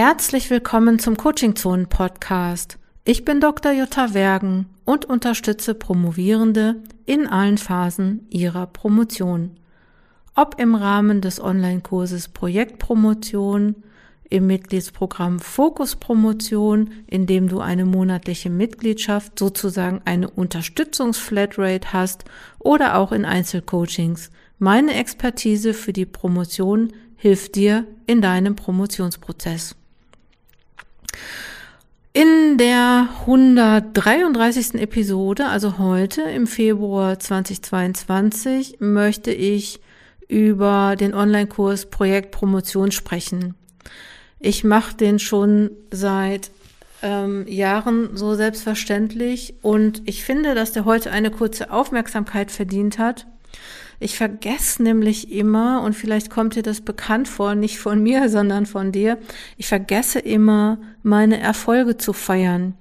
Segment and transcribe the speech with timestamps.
[0.00, 2.78] Herzlich willkommen zum Coaching Zonen Podcast.
[3.02, 3.72] Ich bin Dr.
[3.72, 9.58] Jutta Wergen und unterstütze Promovierende in allen Phasen ihrer Promotion.
[10.36, 13.74] Ob im Rahmen des Online-Kurses Projektpromotion,
[14.30, 22.24] im Mitgliedsprogramm Fokus Promotion, in dem du eine monatliche Mitgliedschaft, sozusagen eine Unterstützungsflatrate hast
[22.60, 24.30] oder auch in Einzelcoachings.
[24.60, 29.74] Meine Expertise für die Promotion hilft dir in deinem Promotionsprozess.
[32.12, 34.74] In der 133.
[34.74, 39.80] Episode, also heute im Februar 2022, möchte ich
[40.26, 43.54] über den Online-Kurs Projekt Promotion sprechen.
[44.40, 46.50] Ich mache den schon seit
[47.02, 53.26] ähm, Jahren so selbstverständlich und ich finde, dass der heute eine kurze Aufmerksamkeit verdient hat.
[54.00, 58.66] Ich vergesse nämlich immer, und vielleicht kommt dir das bekannt vor, nicht von mir, sondern
[58.66, 59.18] von dir,
[59.56, 62.74] ich vergesse immer, meine Erfolge zu feiern.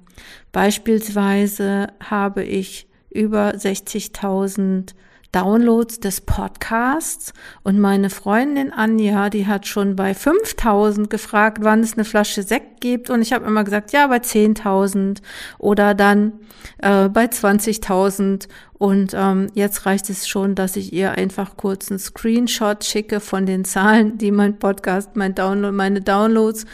[0.52, 4.94] Beispielsweise habe ich über 60.000
[5.32, 11.94] Downloads des Podcasts und meine Freundin Anja, die hat schon bei 5000 gefragt, wann es
[11.94, 15.22] eine Flasche Sekt gibt und ich habe immer gesagt, ja, bei 10.000
[15.58, 16.40] oder dann
[16.80, 22.00] äh, bei 20.000 und ähm, jetzt reicht es schon, dass ich ihr einfach kurz einen
[22.00, 26.66] Screenshot schicke von den Zahlen, die mein Podcast, mein Download, meine Downloads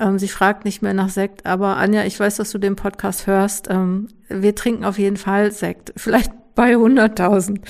[0.00, 3.26] ähm, sie fragt nicht mehr nach Sekt, aber Anja, ich weiß, dass du den Podcast
[3.26, 3.68] hörst.
[3.70, 5.92] Ähm, wir trinken auf jeden Fall Sekt.
[5.96, 7.60] Vielleicht bei 100.000.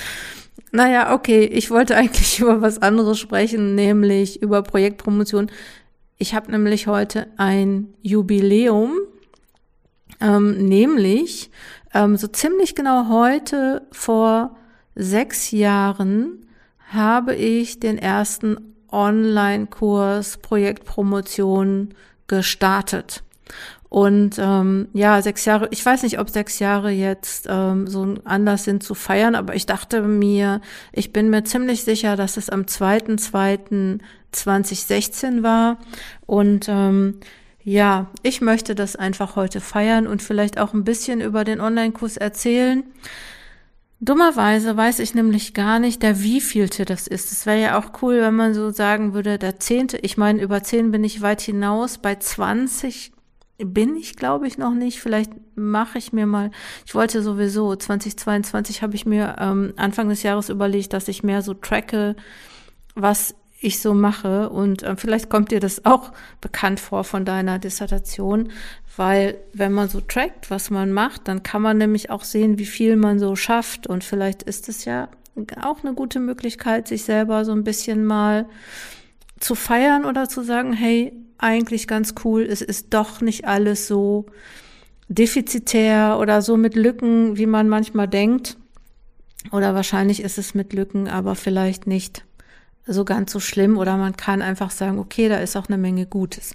[0.73, 5.51] Naja, okay, ich wollte eigentlich über was anderes sprechen, nämlich über Projektpromotion.
[6.17, 8.93] Ich habe nämlich heute ein Jubiläum,
[10.21, 11.51] ähm, nämlich
[11.95, 14.57] ähm, so ziemlich genau heute vor
[14.95, 16.47] sechs Jahren
[16.93, 18.57] habe ich den ersten
[18.91, 21.95] Online-Kurs Projektpromotion
[22.27, 23.23] gestartet.
[23.89, 28.27] Und ähm, ja, sechs Jahre, ich weiß nicht, ob sechs Jahre jetzt ähm, so ein
[28.27, 30.61] Anlass sind zu feiern, aber ich dachte mir,
[30.93, 35.79] ich bin mir ziemlich sicher, dass es am 2.2.2016 war.
[36.27, 37.21] Und ähm,
[37.65, 42.19] ja, ich möchte das einfach heute feiern und vielleicht auch ein bisschen über den Online-Kurs
[42.19, 42.85] erzählen.
[44.01, 47.33] Dummerweise weiß ich nämlich gar nicht, der wievielte das ist.
[47.33, 49.97] Es wäre ja auch cool, wenn man so sagen würde, der zehnte.
[49.97, 51.97] Ich meine, über zehn bin ich weit hinaus.
[51.97, 53.13] Bei 20
[53.57, 55.01] bin ich, glaube ich, noch nicht.
[55.01, 56.51] Vielleicht mache ich mir mal,
[56.85, 61.41] ich wollte sowieso, 2022 habe ich mir ähm, Anfang des Jahres überlegt, dass ich mehr
[61.41, 62.15] so tracke,
[62.95, 64.51] was ich so mache.
[64.51, 68.51] Und äh, vielleicht kommt dir das auch bekannt vor von deiner Dissertation,
[68.97, 72.67] weil wenn man so trackt, was man macht, dann kann man nämlich auch sehen, wie
[72.67, 73.87] viel man so schafft.
[73.87, 75.09] Und vielleicht ist es ja
[75.63, 78.47] auch eine gute Möglichkeit, sich selber so ein bisschen mal
[79.41, 82.43] zu feiern oder zu sagen, hey, eigentlich ganz cool.
[82.43, 84.27] Es ist doch nicht alles so
[85.09, 88.57] defizitär oder so mit Lücken, wie man manchmal denkt.
[89.53, 92.25] Oder wahrscheinlich ist es mit Lücken, aber vielleicht nicht
[92.87, 93.79] so ganz so schlimm.
[93.79, 96.55] Oder man kann einfach sagen, okay, da ist auch eine Menge Gutes.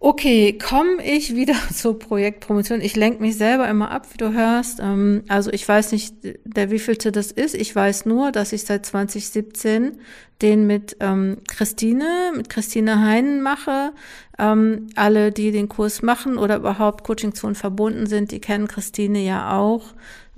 [0.00, 2.80] Okay, komme ich wieder zur Projektpromotion.
[2.80, 4.78] Ich lenke mich selber immer ab, wie du hörst.
[4.80, 7.54] Ähm, also ich weiß nicht, der wievielte das ist.
[7.54, 9.98] Ich weiß nur, dass ich seit 2017
[10.40, 13.92] den mit ähm, Christine, mit Christine Heinen mache.
[14.38, 19.18] Ähm, alle, die den Kurs machen oder überhaupt Coaching Zone verbunden sind, die kennen Christine
[19.18, 19.94] ja auch.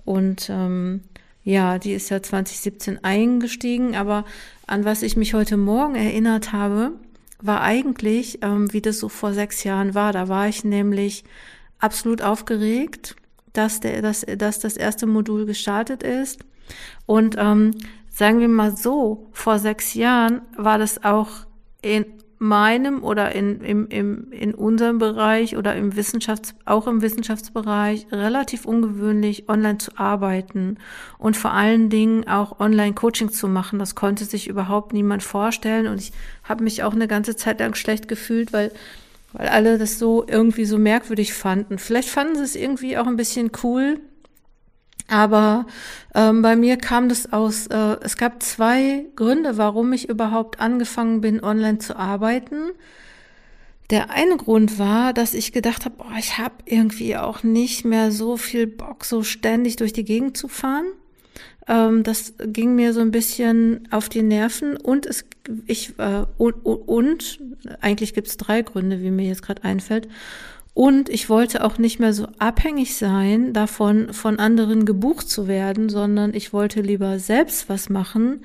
[0.07, 0.51] Und
[1.43, 3.97] ja, die ist ja 2017 eingestiegen.
[3.97, 4.25] Aber
[4.67, 6.93] an was ich mich heute Morgen erinnert habe,
[7.41, 10.13] war eigentlich, ähm, wie das so vor sechs Jahren war.
[10.13, 11.25] Da war ich nämlich
[11.79, 13.17] absolut aufgeregt,
[13.53, 16.41] dass, der, dass, dass das erste Modul gestartet ist.
[17.07, 17.73] Und ähm,
[18.11, 21.47] sagen wir mal so, vor sechs Jahren war das auch
[21.83, 22.05] in
[22.41, 28.65] meinem oder in, im, im, in unserem Bereich oder im Wissenschafts-, auch im Wissenschaftsbereich relativ
[28.65, 30.79] ungewöhnlich, online zu arbeiten
[31.19, 33.79] und vor allen Dingen auch Online-Coaching zu machen.
[33.79, 37.75] Das konnte sich überhaupt niemand vorstellen und ich habe mich auch eine ganze Zeit lang
[37.75, 38.73] schlecht gefühlt, weil
[39.33, 41.79] weil alle das so irgendwie so merkwürdig fanden.
[41.79, 44.01] Vielleicht fanden sie es irgendwie auch ein bisschen cool,
[45.11, 45.67] aber
[46.15, 51.21] ähm, bei mir kam das aus, äh, es gab zwei Gründe, warum ich überhaupt angefangen
[51.21, 52.71] bin, online zu arbeiten.
[53.91, 58.13] Der eine Grund war, dass ich gedacht habe, oh, ich habe irgendwie auch nicht mehr
[58.13, 60.87] so viel Bock, so ständig durch die Gegend zu fahren.
[61.67, 65.25] Ähm, das ging mir so ein bisschen auf die Nerven und es,
[65.67, 67.41] ich äh, und, und
[67.81, 70.09] eigentlich gibt es drei Gründe, wie mir jetzt gerade einfällt.
[70.73, 75.89] Und ich wollte auch nicht mehr so abhängig sein davon, von anderen gebucht zu werden,
[75.89, 78.45] sondern ich wollte lieber selbst was machen.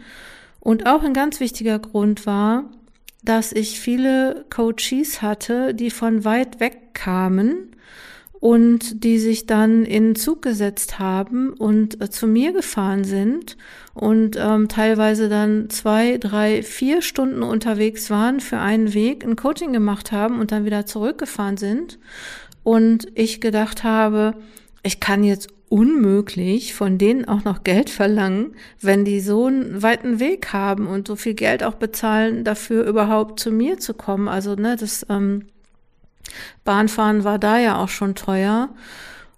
[0.59, 2.65] Und auch ein ganz wichtiger Grund war,
[3.23, 7.74] dass ich viele Coaches hatte, die von weit weg kamen
[8.39, 13.57] und die sich dann in Zug gesetzt haben und äh, zu mir gefahren sind
[13.93, 19.73] und ähm, teilweise dann zwei, drei, vier Stunden unterwegs waren für einen Weg, ein Coaching
[19.73, 21.97] gemacht haben und dann wieder zurückgefahren sind.
[22.63, 24.35] Und ich gedacht habe,
[24.83, 30.19] ich kann jetzt unmöglich von denen auch noch Geld verlangen, wenn die so einen weiten
[30.19, 34.27] Weg haben und so viel Geld auch bezahlen, dafür überhaupt zu mir zu kommen.
[34.27, 35.45] Also, ne, das ähm,
[36.63, 38.69] Bahnfahren war da ja auch schon teuer.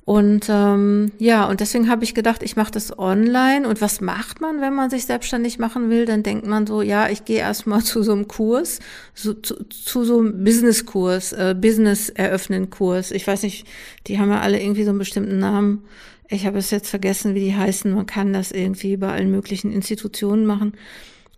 [0.08, 3.68] Und ähm, ja, und deswegen habe ich gedacht, ich mache das online.
[3.68, 6.06] Und was macht man, wenn man sich selbstständig machen will?
[6.06, 8.80] Dann denkt man so, ja, ich gehe erstmal zu so einem Kurs,
[9.14, 13.12] so, zu, zu so einem Business-Kurs, äh, Business eröffnen Kurs.
[13.12, 13.68] Ich weiß nicht,
[14.08, 15.84] die haben ja alle irgendwie so einen bestimmten Namen.
[16.30, 17.94] Ich habe es jetzt vergessen, wie die heißen.
[17.94, 20.72] Man kann das irgendwie bei allen möglichen Institutionen machen.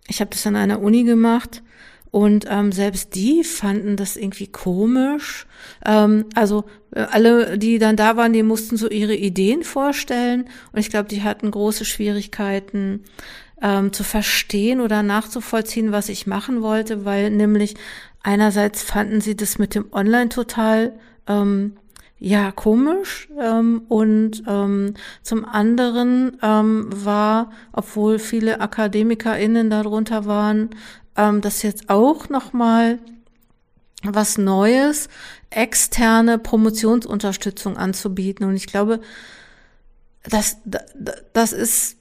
[0.06, 1.60] Ich habe das an einer Uni gemacht
[2.10, 5.46] und ähm, selbst die fanden das irgendwie komisch.
[5.86, 10.46] Ähm, also äh, alle, die dann da waren, die mussten so ihre Ideen vorstellen.
[10.72, 13.04] Und ich glaube, die hatten große Schwierigkeiten
[13.62, 17.74] ähm, zu verstehen oder nachzuvollziehen, was ich machen wollte, weil nämlich
[18.22, 20.92] einerseits fanden sie das mit dem Online total
[21.28, 21.76] ähm,
[22.20, 30.70] ja komisch ähm, und ähm, zum anderen ähm, war, obwohl viele AkademikerInnen darunter waren,
[31.16, 32.98] ähm, das jetzt auch nochmal
[34.02, 35.08] was Neues,
[35.50, 38.46] externe Promotionsunterstützung anzubieten.
[38.46, 39.00] Und ich glaube,
[40.24, 40.58] das,
[41.32, 41.96] das ist,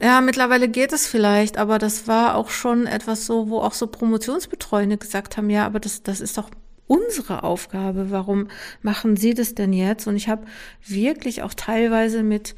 [0.00, 3.86] ja, mittlerweile geht es vielleicht, aber das war auch schon etwas so, wo auch so
[3.86, 6.50] Promotionsbetreuende gesagt haben, ja, aber das, das ist doch
[6.86, 8.10] unsere Aufgabe.
[8.10, 8.48] Warum
[8.82, 10.06] machen Sie das denn jetzt?
[10.06, 10.46] Und ich habe
[10.84, 12.54] wirklich auch teilweise mit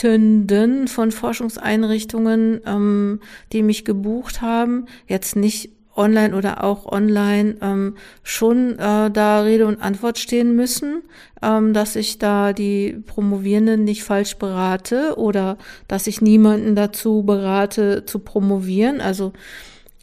[0.00, 3.20] Abteilungsleitenden von Forschungseinrichtungen, ähm,
[3.52, 9.66] die mich gebucht haben, jetzt nicht online oder auch online ähm, schon äh, da Rede
[9.66, 11.02] und Antwort stehen müssen,
[11.42, 15.58] ähm, dass ich da die Promovierenden nicht falsch berate oder
[15.88, 19.00] dass ich niemanden dazu berate zu promovieren.
[19.00, 19.32] Also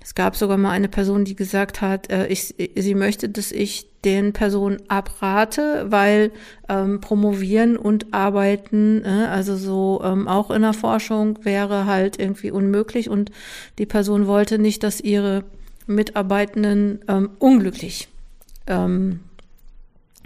[0.07, 3.89] es gab sogar mal eine Person, die gesagt hat, äh, ich, sie möchte, dass ich
[4.05, 6.31] den Personen abrate, weil
[6.69, 12.51] ähm, promovieren und arbeiten, äh, also so ähm, auch in der Forschung wäre halt irgendwie
[12.51, 13.31] unmöglich und
[13.79, 15.43] die Person wollte nicht, dass ihre
[15.87, 18.07] Mitarbeitenden ähm, unglücklich
[18.65, 19.19] ähm,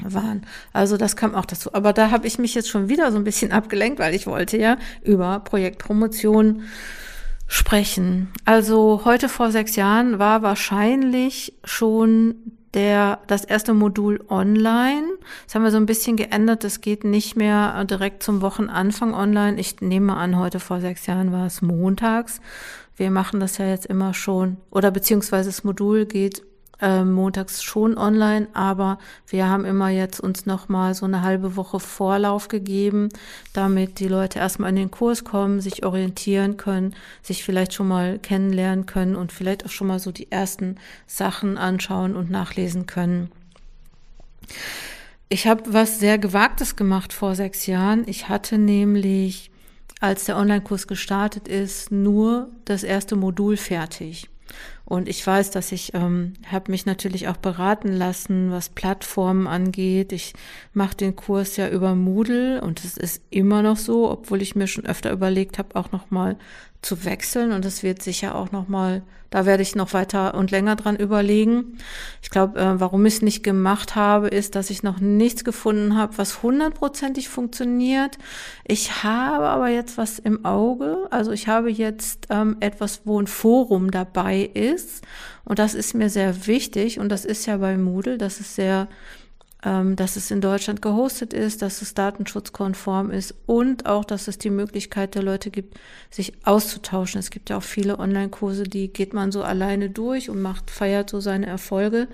[0.04, 0.46] waren.
[0.74, 1.74] Also das kam auch dazu.
[1.74, 4.60] Aber da habe ich mich jetzt schon wieder so ein bisschen abgelenkt, weil ich wollte
[4.60, 6.66] ja über Projektpromotion
[7.52, 8.30] sprechen.
[8.46, 12.36] Also heute vor sechs Jahren war wahrscheinlich schon
[12.74, 15.04] der, das erste Modul online.
[15.46, 16.64] Das haben wir so ein bisschen geändert.
[16.64, 19.60] Das geht nicht mehr direkt zum Wochenanfang online.
[19.60, 22.40] Ich nehme an, heute vor sechs Jahren war es montags.
[22.96, 26.44] Wir machen das ja jetzt immer schon, oder beziehungsweise das Modul geht
[26.82, 28.98] äh, montags schon online, aber
[29.28, 33.10] wir haben immer jetzt uns noch mal so eine halbe Woche Vorlauf gegeben,
[33.54, 38.20] damit die Leute erstmal in den Kurs kommen, sich orientieren können, sich vielleicht schon mal
[38.20, 43.32] kennenlernen können und vielleicht auch schon mal so die ersten Sachen anschauen und nachlesen können.
[45.30, 48.04] Ich habe was sehr Gewagtes gemacht vor sechs Jahren.
[48.06, 49.50] Ich hatte nämlich,
[50.02, 54.28] als der Online-Kurs gestartet ist, nur das erste Modul fertig.
[54.92, 60.12] Und ich weiß, dass ich ähm, habe mich natürlich auch beraten lassen, was Plattformen angeht.
[60.12, 60.34] Ich
[60.74, 64.68] mache den Kurs ja über Moodle und es ist immer noch so, obwohl ich mir
[64.68, 66.36] schon öfter überlegt habe, auch noch mal
[66.82, 70.52] zu wechseln und es wird sicher auch noch mal, da werde ich noch weiter und
[70.52, 71.78] länger dran überlegen.
[72.22, 75.96] Ich glaube, äh, warum ich es nicht gemacht habe, ist, dass ich noch nichts gefunden
[75.96, 78.18] habe, was hundertprozentig funktioniert.
[78.68, 83.28] Ich habe aber jetzt was im Auge, also ich habe jetzt ähm, etwas, wo ein
[83.28, 85.04] Forum dabei ist
[85.46, 88.88] und das ist mir sehr wichtig und das ist ja bei Moodle, das ist sehr
[89.62, 94.50] dass es in Deutschland gehostet ist, dass es datenschutzkonform ist und auch, dass es die
[94.50, 97.20] Möglichkeit der Leute gibt, sich auszutauschen.
[97.20, 101.12] Es gibt ja auch viele Online-Kurse, die geht man so alleine durch und macht, feiert
[101.12, 102.08] so seine Erfolge.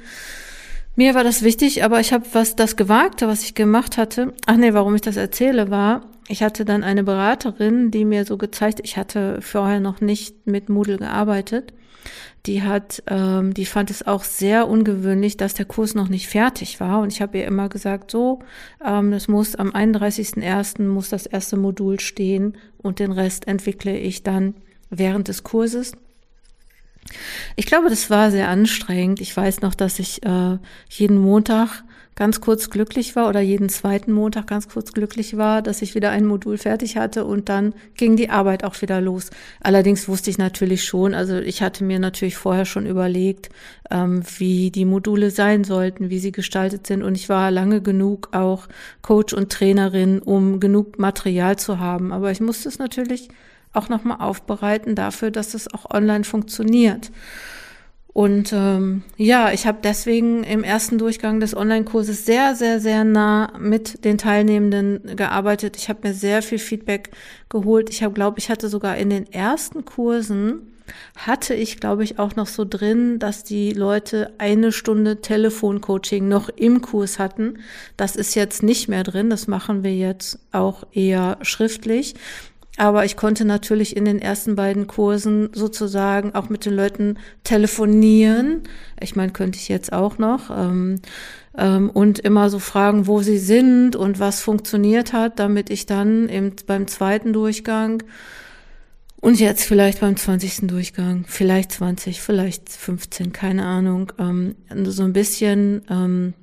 [0.97, 4.33] Mir war das wichtig, aber ich habe was das Gewagte, was ich gemacht hatte.
[4.45, 8.37] Ach nee, warum ich das erzähle, war, ich hatte dann eine Beraterin, die mir so
[8.37, 11.71] gezeigt, ich hatte vorher noch nicht mit Moodle gearbeitet
[12.45, 16.79] die hat, ähm, die fand es auch sehr ungewöhnlich, dass der Kurs noch nicht fertig
[16.79, 17.01] war.
[17.01, 18.39] Und ich habe ihr immer gesagt, so,
[18.85, 20.87] ähm, das muss am 31.01.
[20.87, 24.53] muss das erste Modul stehen und den Rest entwickle ich dann
[24.89, 25.93] während des Kurses.
[27.55, 29.21] Ich glaube, das war sehr anstrengend.
[29.21, 30.57] Ich weiß noch, dass ich äh,
[30.89, 31.83] jeden Montag
[32.17, 36.09] ganz kurz glücklich war oder jeden zweiten Montag ganz kurz glücklich war, dass ich wieder
[36.09, 39.29] ein Modul fertig hatte und dann ging die Arbeit auch wieder los.
[39.61, 43.49] Allerdings wusste ich natürlich schon, also ich hatte mir natürlich vorher schon überlegt,
[43.91, 48.29] ähm, wie die Module sein sollten, wie sie gestaltet sind und ich war lange genug
[48.33, 48.67] auch
[49.03, 52.11] Coach und Trainerin, um genug Material zu haben.
[52.11, 53.29] Aber ich musste es natürlich
[53.73, 57.11] auch nochmal aufbereiten dafür, dass es auch online funktioniert.
[58.17, 63.53] Und ähm, ja, ich habe deswegen im ersten Durchgang des Online-Kurses sehr, sehr, sehr nah
[63.59, 65.77] mit den Teilnehmenden gearbeitet.
[65.77, 67.11] Ich habe mir sehr viel Feedback
[67.47, 67.91] geholt.
[67.91, 70.73] Ich habe, glaube ich, hatte sogar in den ersten Kursen
[71.15, 76.49] hatte ich, glaube ich, auch noch so drin, dass die Leute eine Stunde Telefoncoaching noch
[76.49, 77.59] im Kurs hatten.
[77.97, 79.29] Das ist jetzt nicht mehr drin.
[79.29, 82.15] Das machen wir jetzt auch eher schriftlich.
[82.77, 88.61] Aber ich konnte natürlich in den ersten beiden Kursen sozusagen auch mit den Leuten telefonieren.
[89.01, 90.51] Ich meine, könnte ich jetzt auch noch.
[90.51, 91.01] Ähm,
[91.57, 96.29] ähm, und immer so fragen, wo sie sind und was funktioniert hat, damit ich dann
[96.29, 98.03] im, beim zweiten Durchgang
[99.19, 100.67] und jetzt vielleicht beim 20.
[100.67, 104.55] Durchgang, vielleicht 20, vielleicht 15, keine Ahnung, ähm,
[104.85, 106.33] so ein bisschen ähm,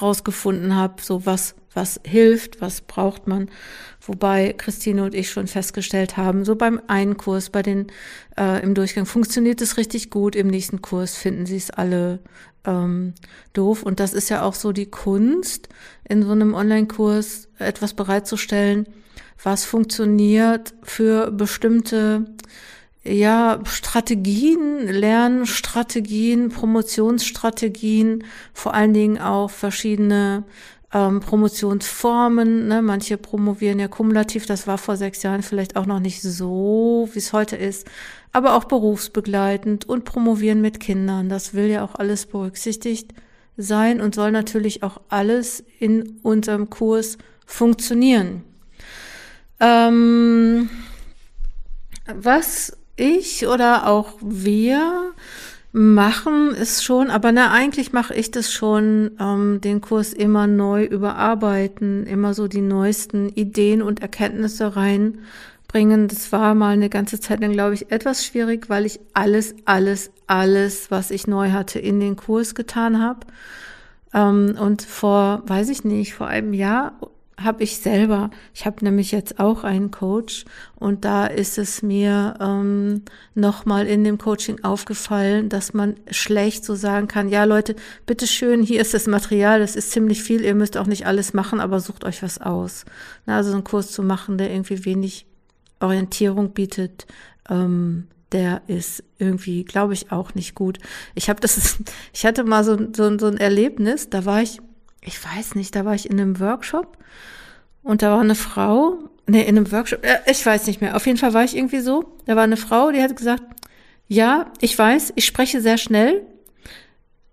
[0.00, 3.50] rausgefunden habe, so was, was hilft, was braucht man.
[4.00, 7.86] Wobei Christine und ich schon festgestellt haben, so beim einen Kurs, bei den
[8.38, 12.20] äh, im Durchgang funktioniert es richtig gut, im nächsten Kurs finden sie es alle
[12.64, 13.14] ähm,
[13.52, 13.82] doof.
[13.82, 15.68] Und das ist ja auch so die Kunst,
[16.08, 18.86] in so einem Online-Kurs etwas bereitzustellen,
[19.42, 22.26] was funktioniert für bestimmte
[23.02, 30.44] ja, Strategien, Lernstrategien, Promotionsstrategien, vor allen Dingen auch verschiedene
[30.92, 32.68] ähm, Promotionsformen.
[32.68, 32.82] Ne?
[32.82, 37.18] Manche promovieren ja kumulativ, das war vor sechs Jahren vielleicht auch noch nicht so, wie
[37.18, 37.86] es heute ist,
[38.32, 41.28] aber auch berufsbegleitend und promovieren mit Kindern.
[41.28, 43.14] Das will ja auch alles berücksichtigt
[43.56, 48.44] sein und soll natürlich auch alles in unserem Kurs funktionieren.
[49.58, 50.70] Ähm,
[52.06, 55.12] was ich oder auch wir
[55.72, 60.84] machen ist schon, aber na, eigentlich mache ich das schon, ähm, den Kurs immer neu
[60.84, 66.08] überarbeiten, immer so die neuesten Ideen und Erkenntnisse reinbringen.
[66.08, 70.10] Das war mal eine ganze Zeit lang, glaube ich, etwas schwierig, weil ich alles, alles,
[70.26, 73.20] alles, was ich neu hatte, in den Kurs getan habe.
[74.12, 76.94] Ähm, und vor, weiß ich nicht, vor einem Jahr
[77.42, 78.30] habe ich selber.
[78.54, 80.44] Ich habe nämlich jetzt auch einen Coach
[80.76, 83.02] und da ist es mir ähm,
[83.34, 88.80] nochmal in dem Coaching aufgefallen, dass man schlecht so sagen kann, ja Leute, bitteschön, hier
[88.80, 92.04] ist das Material, das ist ziemlich viel, ihr müsst auch nicht alles machen, aber sucht
[92.04, 92.84] euch was aus.
[93.26, 95.26] Na, also einen Kurs zu machen, der irgendwie wenig
[95.80, 97.06] Orientierung bietet,
[97.48, 100.78] ähm, der ist irgendwie, glaube ich, auch nicht gut.
[101.14, 101.78] Ich habe das,
[102.12, 104.60] ich hatte mal so, so, so ein Erlebnis, da war ich
[105.00, 106.98] ich weiß nicht, da war ich in einem Workshop
[107.82, 111.06] und da war eine Frau, nee, in einem Workshop, äh, ich weiß nicht mehr, auf
[111.06, 113.42] jeden Fall war ich irgendwie so, da war eine Frau, die hat gesagt,
[114.08, 116.22] ja, ich weiß, ich spreche sehr schnell,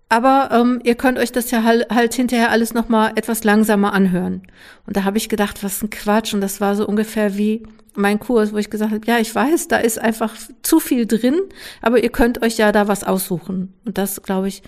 [0.08, 4.42] aber ähm, ihr könnt euch das ja halt, halt hinterher alles nochmal etwas langsamer anhören.
[4.86, 6.32] Und da habe ich gedacht, was ein Quatsch.
[6.32, 7.62] Und das war so ungefähr wie
[7.94, 11.38] mein Kurs, wo ich gesagt habe, ja, ich weiß, da ist einfach zu viel drin,
[11.82, 13.74] aber ihr könnt euch ja da was aussuchen.
[13.84, 14.62] Und das, glaube ich,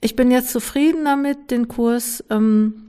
[0.00, 2.88] ich bin jetzt zufrieden damit, den Kurs ähm,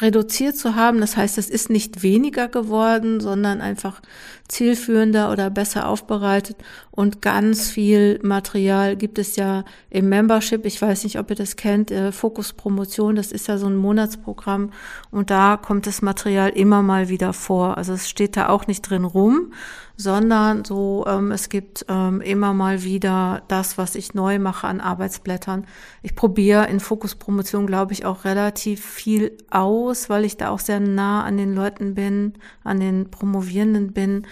[0.00, 1.00] reduziert zu haben.
[1.00, 4.00] Das heißt, es ist nicht weniger geworden, sondern einfach
[4.48, 6.56] zielführender oder besser aufbereitet.
[6.90, 10.64] Und ganz viel Material gibt es ja im Membership.
[10.66, 11.90] Ich weiß nicht, ob ihr das kennt.
[11.90, 14.70] Äh, Fokus Promotion, das ist ja so ein Monatsprogramm.
[15.10, 17.76] Und da kommt das Material immer mal wieder vor.
[17.76, 19.52] Also es steht da auch nicht drin rum,
[19.96, 24.80] sondern so, ähm, es gibt ähm, immer mal wieder das, was ich neu mache an
[24.80, 25.66] Arbeitsblättern.
[26.02, 30.80] Ich probiere in Fokuspromotion, glaube ich, auch relativ viel aus, weil ich da auch sehr
[30.80, 34.26] nah an den Leuten bin, an den Promovierenden bin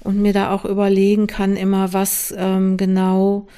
[0.00, 3.48] und mir da auch überlegen kann immer, was ähm, genau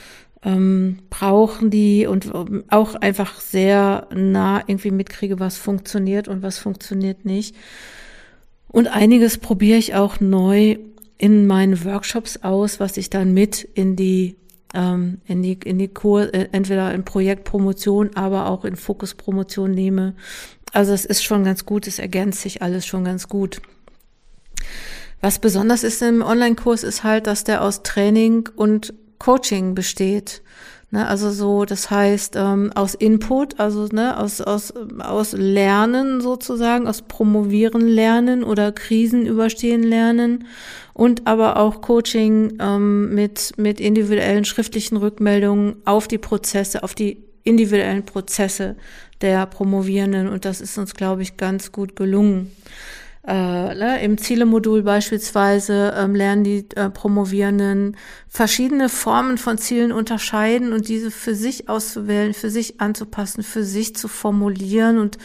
[0.43, 6.59] ähm, brauchen die und ähm, auch einfach sehr nah irgendwie mitkriege, was funktioniert und was
[6.59, 7.55] funktioniert nicht.
[8.69, 10.79] Und einiges probiere ich auch neu
[11.19, 14.37] in meinen Workshops aus, was ich dann mit in die
[14.75, 20.15] ähm, in die in die Kur äh, entweder in Projektpromotion, aber auch in Fokuspromotion nehme.
[20.73, 23.63] Also es ist schon ganz gut, es ergänzt sich alles schon ganz gut.
[25.21, 30.43] Was besonders ist im Online-Kurs ist halt, dass der aus Training und Coaching besteht.
[30.95, 36.87] Ne, also so, das heißt ähm, aus Input, also ne, aus, aus, aus Lernen sozusagen,
[36.87, 40.47] aus Promovieren lernen oder Krisen überstehen lernen
[40.93, 47.25] und aber auch Coaching ähm, mit, mit individuellen schriftlichen Rückmeldungen auf die Prozesse, auf die
[47.43, 48.77] individuellen Prozesse
[49.21, 52.53] der Promovierenden und das ist uns, glaube ich, ganz gut gelungen.
[53.27, 57.97] Äh, ne, Im Zielemodul beispielsweise ähm, lernen die äh, Promovierenden
[58.29, 63.97] verschiedene Formen von Zielen unterscheiden und diese für sich auszuwählen, für sich anzupassen, für sich
[63.97, 64.99] zu formulieren.
[64.99, 65.17] Und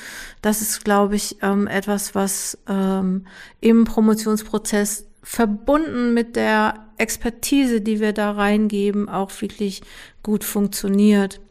[0.42, 3.26] das ist, glaube ich, ähm, etwas, was ähm,
[3.60, 9.82] im Promotionsprozess verbunden mit der Expertise, die wir da reingeben, auch wirklich
[10.24, 11.42] gut funktioniert.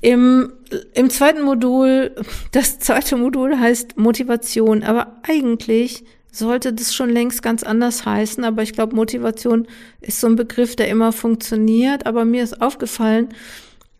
[0.00, 0.52] Im,
[0.94, 2.14] Im zweiten Modul,
[2.52, 8.44] das zweite Modul heißt Motivation, aber eigentlich sollte das schon längst ganz anders heißen.
[8.44, 9.66] Aber ich glaube, Motivation
[10.00, 12.06] ist so ein Begriff, der immer funktioniert.
[12.06, 13.30] Aber mir ist aufgefallen,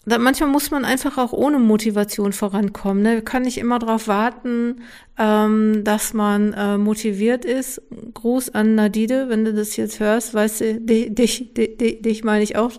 [0.07, 3.03] manchmal muss man einfach auch ohne Motivation vorankommen.
[3.03, 3.15] Ne?
[3.15, 4.83] Wir können nicht immer darauf warten,
[5.19, 7.83] ähm, dass man äh, motiviert ist.
[8.15, 12.57] Gruß an Nadide, wenn du das jetzt hörst, weißt du, dich, dich, dich, meine ich
[12.57, 12.73] auch,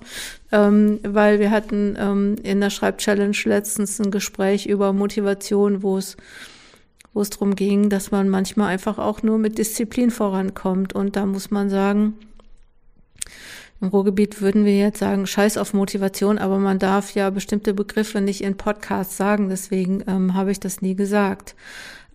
[0.54, 6.16] ähm, weil wir hatten ähm, in der Schreibchallenge letztens ein Gespräch über Motivation, wo es
[7.14, 10.94] wo es darum ging, dass man manchmal einfach auch nur mit Disziplin vorankommt.
[10.94, 12.14] Und da muss man sagen,
[13.80, 18.22] im Ruhrgebiet würden wir jetzt sagen, scheiß auf Motivation, aber man darf ja bestimmte Begriffe
[18.22, 21.56] nicht in Podcasts sagen, deswegen ähm, habe ich das nie gesagt.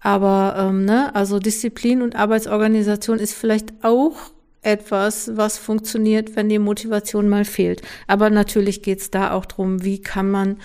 [0.01, 6.61] Aber ähm, ne, also Disziplin und Arbeitsorganisation ist vielleicht auch etwas, was funktioniert, wenn die
[6.61, 7.83] Motivation mal fehlt.
[8.07, 10.59] Aber natürlich geht's da auch drum, wie kann man,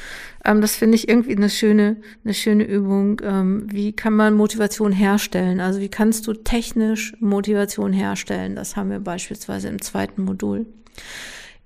[0.46, 4.92] ähm, das finde ich irgendwie eine schöne, eine schöne Übung, ähm, wie kann man Motivation
[4.92, 5.60] herstellen?
[5.60, 8.56] Also wie kannst du technisch Motivation herstellen?
[8.56, 10.68] Das haben wir beispielsweise im zweiten Modul.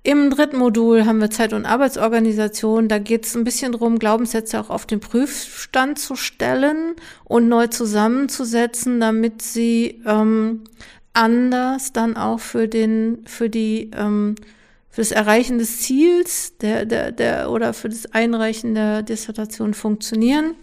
[0.04, 2.88] Im dritten Modul haben wir Zeit- und Arbeitsorganisation.
[2.88, 7.68] Da geht es ein bisschen drum, Glaubenssätze auch auf den Prüfstand zu stellen und neu
[7.68, 10.64] zusammenzusetzen, damit sie ähm,
[11.12, 14.34] anders dann auch für den, für die, ähm,
[14.90, 20.56] für das Erreichen des Ziels der, der, der oder für das Einreichen der Dissertation funktionieren.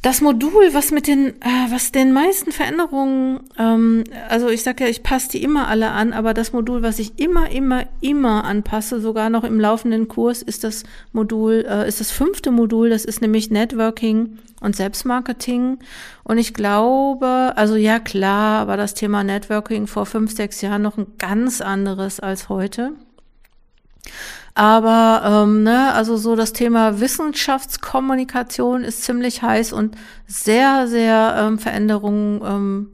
[0.00, 4.90] Das Modul, was mit den, äh, was den meisten Veränderungen, ähm, also ich sage ja,
[4.90, 9.00] ich passe die immer alle an, aber das Modul, was ich immer, immer, immer anpasse,
[9.00, 13.20] sogar noch im laufenden Kurs, ist das Modul, äh, ist das fünfte Modul, das ist
[13.20, 15.78] nämlich Networking und Selbstmarketing.
[16.22, 20.96] Und ich glaube, also ja klar, war das Thema Networking vor fünf, sechs Jahren noch
[20.96, 22.92] ein ganz anderes als heute.
[24.58, 31.60] Aber ähm, ne, also so das Thema Wissenschaftskommunikation ist ziemlich heiß und sehr, sehr ähm,
[31.60, 32.92] Veränderungen, ähm,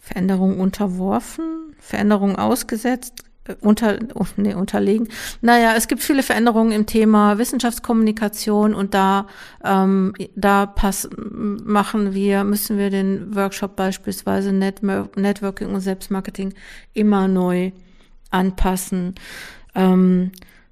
[0.00, 5.08] Veränderungen unterworfen, Veränderungen ausgesetzt, äh, unter, oh, nee, unterlegen.
[5.40, 9.26] Naja, es gibt viele Veränderungen im Thema Wissenschaftskommunikation und da,
[9.64, 16.54] ähm, da pass, machen wir, müssen wir den Workshop beispielsweise Net Networking und Selbstmarketing
[16.94, 17.72] immer neu
[18.30, 19.16] anpassen.
[19.74, 20.30] Ähm,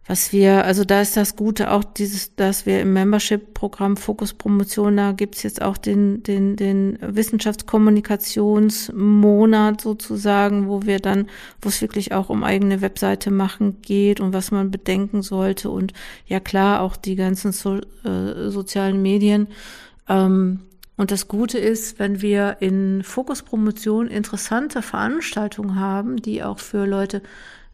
[0.08, 4.96] was wir, also da ist das Gute auch dieses, dass wir im Membership-Programm Fokus Promotion,
[4.96, 11.26] da gibt's jetzt auch den, den, den Wissenschaftskommunikationsmonat sozusagen, wo wir dann,
[11.60, 15.92] wo es wirklich auch um eigene Webseite machen geht und was man bedenken sollte und
[16.26, 19.48] ja klar auch die ganzen so, äh, sozialen Medien.
[20.08, 20.60] Ähm,
[20.96, 26.86] und das Gute ist, wenn wir in Fokus Promotion interessante Veranstaltungen haben, die auch für
[26.86, 27.20] Leute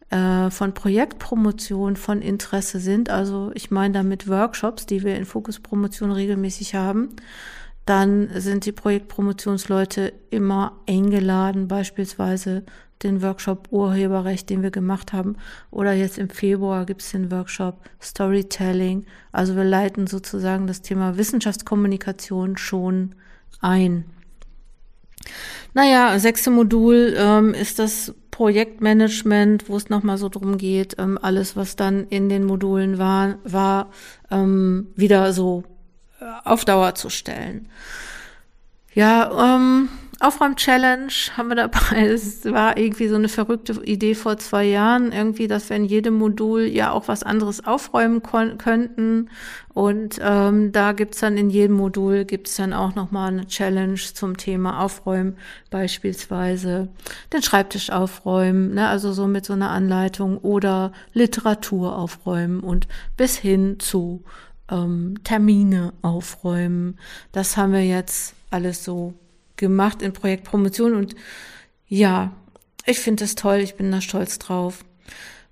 [0.09, 5.59] äh, von Projektpromotion von Interesse sind, also ich meine damit Workshops, die wir in Fokus
[5.59, 7.09] Promotion regelmäßig haben,
[7.85, 12.63] dann sind die Projektpromotionsleute immer eingeladen, beispielsweise
[13.03, 15.37] den Workshop Urheberrecht, den wir gemacht haben.
[15.69, 19.05] Oder jetzt im Februar gibt es den Workshop Storytelling.
[19.31, 23.15] Also wir leiten sozusagen das Thema Wissenschaftskommunikation schon
[23.59, 24.05] ein.
[25.73, 31.55] Naja, sechste Modul ähm, ist das Projektmanagement, wo es nochmal so drum geht, ähm, alles,
[31.55, 33.91] was dann in den Modulen war, war
[34.29, 35.63] ähm, wieder so
[36.19, 37.69] äh, auf Dauer zu stellen.
[38.93, 39.87] Ja, ähm,
[40.21, 42.07] Aufräum-Challenge haben wir dabei.
[42.15, 46.15] Es war irgendwie so eine verrückte Idee vor zwei Jahren, irgendwie, dass wir in jedem
[46.15, 49.29] Modul ja auch was anderes aufräumen könnten.
[49.73, 54.37] Und ähm, da gibt's dann in jedem Modul gibt's dann auch nochmal eine Challenge zum
[54.37, 55.37] Thema Aufräumen,
[55.69, 56.87] beispielsweise
[57.33, 58.87] den Schreibtisch aufräumen, ne?
[58.87, 64.23] also so mit so einer Anleitung oder Literatur aufräumen und bis hin zu
[64.71, 66.97] ähm, Termine aufräumen.
[67.31, 69.13] Das haben wir jetzt alles so
[69.57, 71.15] gemacht in Projektpromotion und
[71.87, 72.33] ja,
[72.85, 74.83] ich finde das toll, ich bin da stolz drauf.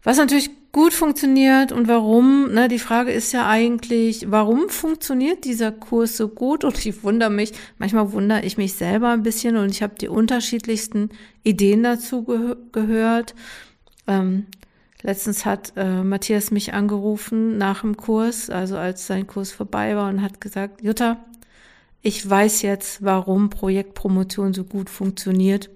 [0.04, 5.72] Was natürlich gut funktioniert und warum, ne, die Frage ist ja eigentlich, warum funktioniert dieser
[5.72, 6.64] Kurs so gut?
[6.64, 10.08] Und ich wundere mich, manchmal wundere ich mich selber ein bisschen und ich habe die
[10.08, 11.10] unterschiedlichsten
[11.44, 13.36] Ideen dazu ge gehört.
[14.08, 14.48] Ähm,
[15.04, 20.10] letztens hat äh, Matthias mich angerufen nach dem Kurs, also als sein Kurs vorbei war
[20.10, 21.24] und hat gesagt, Jutta,
[22.04, 25.70] ich weiß jetzt, warum Projektpromotion so gut funktioniert.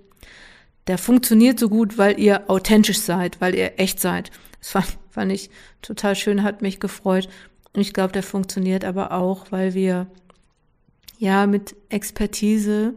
[0.87, 4.29] Der funktioniert so gut, weil ihr authentisch seid, weil ihr echt seid.
[4.59, 5.49] Das fand, fand ich
[5.81, 7.29] total schön, hat mich gefreut.
[7.73, 10.07] Und ich glaube, der funktioniert aber auch, weil wir
[11.17, 12.93] ja mit Expertise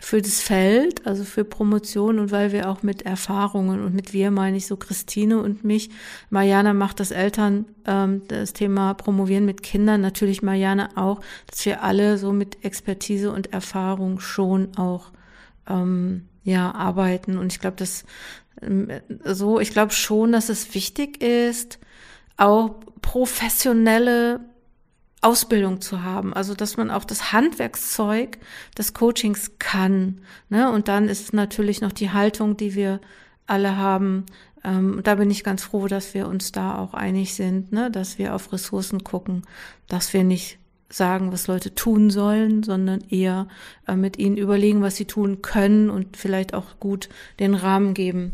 [0.00, 4.30] für das Feld, also für Promotion und weil wir auch mit Erfahrungen und mit wir
[4.30, 5.90] meine ich so Christine und mich.
[6.30, 11.82] Mariana macht das Eltern, ähm, das Thema Promovieren mit Kindern, natürlich Mariana auch, dass wir
[11.82, 15.10] alle so mit Expertise und Erfahrung schon auch
[15.68, 17.36] ähm, ja arbeiten.
[17.36, 18.04] Und ich glaube, dass
[18.62, 18.88] ähm,
[19.24, 21.80] so, ich glaube schon, dass es wichtig ist,
[22.36, 24.40] auch professionelle
[25.20, 28.38] Ausbildung zu haben, also dass man auch das Handwerkszeug
[28.76, 30.20] des Coachings kann.
[30.48, 30.70] Ne?
[30.70, 33.00] Und dann ist natürlich noch die Haltung, die wir
[33.46, 34.26] alle haben.
[34.62, 37.90] Ähm, da bin ich ganz froh, dass wir uns da auch einig sind, ne?
[37.90, 39.42] dass wir auf Ressourcen gucken,
[39.88, 40.58] dass wir nicht
[40.90, 43.48] sagen, was Leute tun sollen, sondern eher
[43.86, 47.08] äh, mit ihnen überlegen, was sie tun können und vielleicht auch gut
[47.40, 48.32] den Rahmen geben.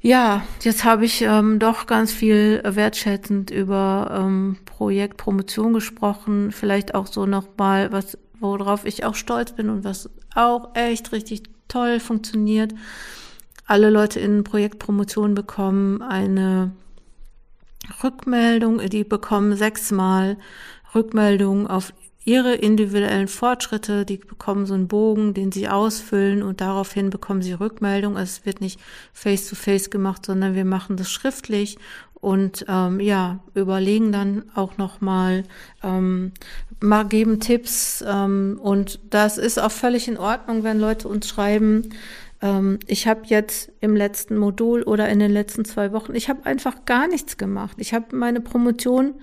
[0.00, 6.52] Ja, jetzt habe ich ähm, doch ganz viel wertschätzend über ähm, Projekt Promotion gesprochen.
[6.52, 11.42] Vielleicht auch so nochmal was, worauf ich auch stolz bin und was auch echt richtig
[11.66, 12.74] toll funktioniert.
[13.66, 16.72] Alle Leute in Projektpromotion bekommen eine
[18.02, 18.78] Rückmeldung.
[18.88, 20.38] Die bekommen sechsmal
[20.94, 21.92] Rückmeldung auf
[22.28, 27.54] ihre individuellen Fortschritte, die bekommen so einen Bogen, den sie ausfüllen und daraufhin bekommen sie
[27.54, 28.18] Rückmeldung.
[28.18, 28.78] Es wird nicht
[29.14, 31.78] face-to-face -face gemacht, sondern wir machen das schriftlich
[32.14, 35.44] und ähm, ja, überlegen dann auch nochmal,
[35.82, 36.32] ähm,
[36.80, 41.90] mal geben Tipps ähm, und das ist auch völlig in Ordnung, wenn Leute uns schreiben,
[42.42, 46.44] ähm, ich habe jetzt im letzten Modul oder in den letzten zwei Wochen, ich habe
[46.44, 47.78] einfach gar nichts gemacht.
[47.78, 49.14] Ich habe meine Promotion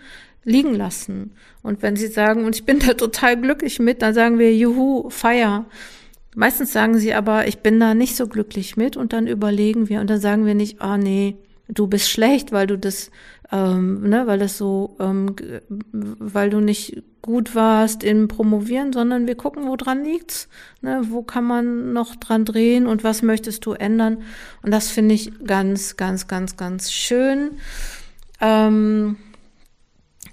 [0.46, 1.32] liegen lassen.
[1.64, 5.10] Und wenn sie sagen, und ich bin da total glücklich mit, dann sagen wir, juhu,
[5.10, 5.66] feier.
[6.36, 10.02] Meistens sagen sie aber, ich bin da nicht so glücklich mit und dann überlegen wir
[10.02, 11.36] und dann sagen wir nicht, ah oh, nee,
[11.68, 13.10] du bist schlecht, weil du das,
[13.52, 15.36] ähm, ne, weil das so, ähm,
[15.92, 20.48] weil du nicht gut warst im Promovieren, sondern wir gucken, wo dran liegt's,
[20.82, 24.18] ne, wo kann man noch dran drehen und was möchtest du ändern?
[24.62, 27.52] Und das finde ich ganz, ganz, ganz, ganz schön.
[28.42, 29.16] Ähm,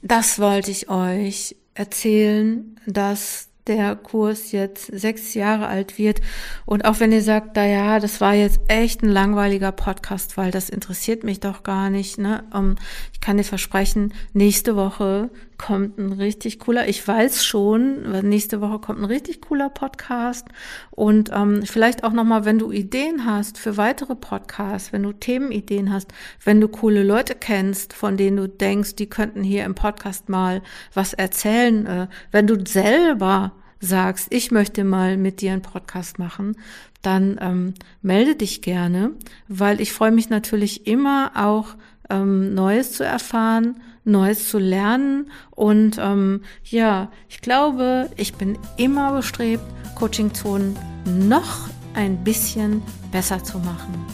[0.02, 6.20] das wollte ich euch erzählen, dass der Kurs jetzt sechs Jahre alt wird.
[6.66, 10.50] Und auch wenn ihr sagt, da ja, das war jetzt echt ein langweiliger Podcast, weil
[10.50, 12.18] das interessiert mich doch gar nicht.
[12.18, 12.42] Ne?
[12.52, 12.76] Ähm,
[13.12, 18.78] ich kann dir versprechen, nächste Woche kommt ein richtig cooler, ich weiß schon, nächste Woche
[18.78, 20.48] kommt ein richtig cooler Podcast.
[20.90, 25.92] Und ähm, vielleicht auch nochmal, wenn du Ideen hast für weitere Podcasts, wenn du Themenideen
[25.92, 26.12] hast,
[26.44, 30.62] wenn du coole Leute kennst, von denen du denkst, die könnten hier im Podcast mal
[30.94, 36.56] was erzählen, äh, wenn du selber sagst, ich möchte mal mit dir einen Podcast machen,
[37.02, 39.10] dann ähm, melde dich gerne,
[39.48, 41.74] weil ich freue mich natürlich immer auch
[42.08, 45.30] ähm, Neues zu erfahren, Neues zu lernen.
[45.50, 49.64] Und ähm, ja, ich glaube, ich bin immer bestrebt,
[49.96, 54.06] Coaching-Zonen noch ein bisschen besser zu machen.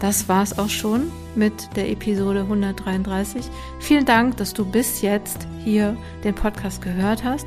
[0.00, 3.44] Das war's auch schon mit der Episode 133.
[3.78, 7.46] Vielen Dank, dass du bis jetzt hier den Podcast gehört hast.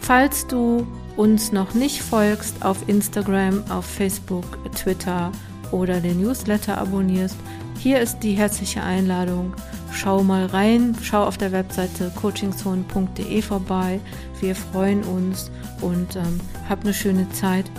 [0.00, 5.32] Falls du uns noch nicht folgst auf Instagram, auf Facebook, Twitter
[5.72, 7.36] oder den Newsletter abonnierst,
[7.78, 9.54] hier ist die herzliche Einladung.
[9.92, 14.00] Schau mal rein, schau auf der Webseite coachingzone.de vorbei.
[14.40, 15.50] Wir freuen uns
[15.80, 17.70] und ähm, hab eine schöne Zeit.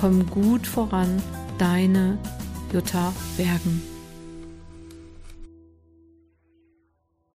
[0.00, 1.22] Komm gut voran,
[1.58, 2.18] deine
[2.72, 3.97] Jutta Bergen.